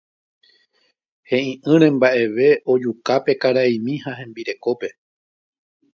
he'i'ỹre 1.29 1.87
mba'evete 1.95 2.61
ojuka 2.71 3.13
upe 3.19 3.33
karaimi 3.41 3.93
ha 4.03 4.11
hembirekópe. 4.19 4.87